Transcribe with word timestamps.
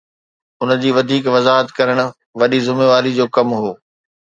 ان 0.61 0.69
جي 0.81 0.89
وڌيڪ 0.97 1.23
وضاحت 1.35 1.67
ڪرڻ 1.77 1.99
وڏي 2.39 2.59
ذميواري 2.67 3.11
جو 3.17 3.25
ڪم 3.35 3.47
هو 3.59 3.69